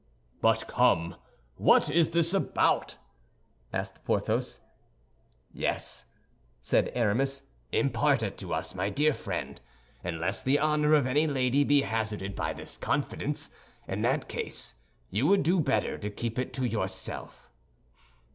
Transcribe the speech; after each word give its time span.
"But 0.41 0.67
come, 0.67 1.15
what 1.57 1.87
is 1.87 2.09
this 2.09 2.33
about?" 2.33 2.97
asked 3.71 4.03
Porthos. 4.03 4.59
"Yes," 5.53 6.05
said 6.59 6.91
Aramis, 6.95 7.43
"impart 7.71 8.23
it 8.23 8.35
to 8.39 8.51
us, 8.51 8.73
my 8.73 8.89
dear 8.89 9.13
friend, 9.13 9.61
unless 10.03 10.41
the 10.41 10.57
honor 10.57 10.95
of 10.95 11.05
any 11.05 11.27
lady 11.27 11.63
be 11.63 11.81
hazarded 11.81 12.35
by 12.35 12.51
this 12.51 12.77
confidence; 12.79 13.51
in 13.87 14.01
that 14.01 14.27
case 14.27 14.73
you 15.11 15.27
would 15.27 15.43
do 15.43 15.59
better 15.59 15.99
to 15.99 16.09
keep 16.09 16.39
it 16.39 16.51
to 16.53 16.65
yourself." 16.65 17.51